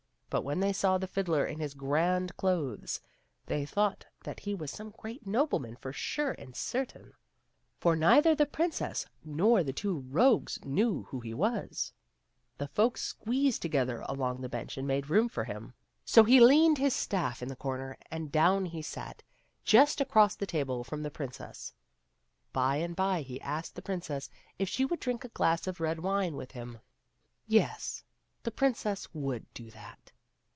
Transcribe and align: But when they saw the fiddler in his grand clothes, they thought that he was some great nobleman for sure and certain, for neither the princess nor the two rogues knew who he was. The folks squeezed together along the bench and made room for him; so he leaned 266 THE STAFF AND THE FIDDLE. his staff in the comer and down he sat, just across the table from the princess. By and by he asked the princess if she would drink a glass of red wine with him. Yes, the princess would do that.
But 0.33 0.45
when 0.45 0.61
they 0.61 0.71
saw 0.71 0.97
the 0.97 1.07
fiddler 1.07 1.45
in 1.45 1.59
his 1.59 1.73
grand 1.73 2.37
clothes, 2.37 3.01
they 3.47 3.65
thought 3.65 4.05
that 4.23 4.39
he 4.39 4.55
was 4.55 4.71
some 4.71 4.91
great 4.91 5.27
nobleman 5.27 5.75
for 5.75 5.91
sure 5.91 6.31
and 6.39 6.55
certain, 6.55 7.11
for 7.81 7.97
neither 7.97 8.33
the 8.33 8.45
princess 8.45 9.05
nor 9.25 9.61
the 9.61 9.73
two 9.73 9.99
rogues 9.99 10.57
knew 10.63 11.03
who 11.03 11.19
he 11.19 11.33
was. 11.33 11.91
The 12.59 12.69
folks 12.69 13.01
squeezed 13.01 13.61
together 13.61 14.05
along 14.07 14.39
the 14.39 14.47
bench 14.47 14.77
and 14.77 14.87
made 14.87 15.09
room 15.09 15.27
for 15.27 15.43
him; 15.43 15.73
so 16.05 16.23
he 16.23 16.39
leaned 16.39 16.77
266 16.77 16.77
THE 16.97 17.03
STAFF 17.03 17.41
AND 17.41 17.51
THE 17.51 17.55
FIDDLE. 17.57 17.71
his 17.75 17.75
staff 17.75 17.75
in 17.75 17.89
the 17.89 17.91
comer 17.91 17.97
and 18.09 18.31
down 18.31 18.65
he 18.67 18.81
sat, 18.81 19.23
just 19.65 19.99
across 19.99 20.35
the 20.37 20.45
table 20.47 20.85
from 20.85 21.03
the 21.03 21.11
princess. 21.11 21.73
By 22.53 22.77
and 22.77 22.95
by 22.95 23.23
he 23.23 23.41
asked 23.41 23.75
the 23.75 23.81
princess 23.81 24.29
if 24.57 24.69
she 24.69 24.85
would 24.85 25.01
drink 25.01 25.25
a 25.25 25.27
glass 25.27 25.67
of 25.67 25.81
red 25.81 25.99
wine 25.99 26.37
with 26.37 26.51
him. 26.53 26.79
Yes, 27.47 28.05
the 28.43 28.51
princess 28.51 29.09
would 29.13 29.53
do 29.53 29.69
that. 29.71 30.13